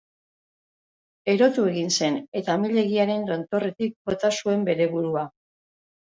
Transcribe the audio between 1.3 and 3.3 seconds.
Erotu egin zen eta amildegiaren